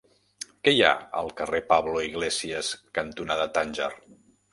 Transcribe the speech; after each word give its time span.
Què 0.67 0.71
hi 0.77 0.79
ha 0.85 0.93
al 1.19 1.27
carrer 1.41 1.59
Pablo 1.73 2.01
Iglesias 2.05 2.71
cantonada 2.99 3.47
Tànger? 3.59 3.91